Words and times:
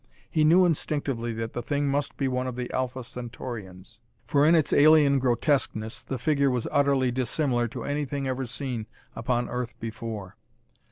He 0.31 0.43
knew 0.43 0.65
instinctively 0.65 1.31
that 1.33 1.53
the 1.53 1.61
thing 1.61 1.87
must 1.87 2.17
be 2.17 2.27
one 2.27 2.47
of 2.47 2.55
the 2.55 2.73
Alpha 2.73 3.03
Centaurians, 3.03 3.99
for 4.25 4.47
in 4.47 4.55
its 4.55 4.73
alien 4.73 5.19
grotesqueness 5.19 6.01
the 6.01 6.17
figure 6.17 6.49
was 6.49 6.67
utterly 6.71 7.11
dissimilar 7.11 7.67
to 7.67 7.83
anything 7.83 8.27
ever 8.27 8.47
seen 8.47 8.87
upon 9.15 9.47
Earth 9.47 9.75
before. 9.79 10.37